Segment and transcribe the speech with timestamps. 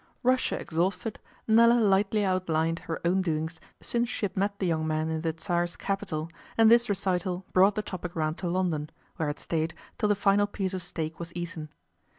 [0.23, 5.11] Russia exhausted, Nella lightly outlined her own doings since she had met the young man
[5.11, 6.27] in the Tsar's capital,
[6.57, 10.47] and this recital brought the topic round to London, where it stayed till the final
[10.47, 11.69] piece of steak was eaten.